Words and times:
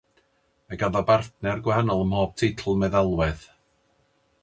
Mae 0.69 0.79
ganddo 0.83 1.03
bartner 1.09 1.63
gwahanol 1.69 2.03
ym 2.07 2.11
mhob 2.15 2.35
teitl 2.43 2.77
meddalwedd. 2.85 3.49